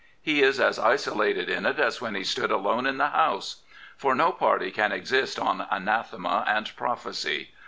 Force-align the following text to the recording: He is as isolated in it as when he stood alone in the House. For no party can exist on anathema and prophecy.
He 0.19 0.41
is 0.41 0.59
as 0.59 0.79
isolated 0.79 1.47
in 1.47 1.63
it 1.67 1.77
as 1.79 2.01
when 2.01 2.15
he 2.15 2.23
stood 2.23 2.49
alone 2.49 2.87
in 2.87 2.97
the 2.97 3.09
House. 3.09 3.61
For 3.97 4.15
no 4.15 4.31
party 4.31 4.71
can 4.71 4.91
exist 4.91 5.37
on 5.37 5.67
anathema 5.69 6.43
and 6.47 6.75
prophecy. 6.75 7.51